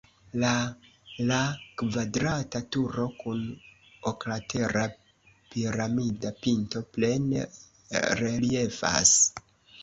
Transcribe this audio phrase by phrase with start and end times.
[0.43, 0.51] La
[1.31, 1.41] la
[1.81, 3.43] kvadrata turo kun
[4.13, 4.87] oklatera
[5.51, 7.45] piramida pinto plene
[8.23, 9.15] reliefas.